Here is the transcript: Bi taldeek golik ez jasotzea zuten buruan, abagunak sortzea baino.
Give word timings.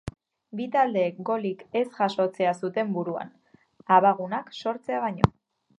Bi 0.59 0.65
taldeek 0.75 1.19
golik 1.29 1.61
ez 1.81 1.85
jasotzea 1.99 2.57
zuten 2.65 2.91
buruan, 2.97 3.33
abagunak 3.99 4.53
sortzea 4.63 5.05
baino. 5.07 5.35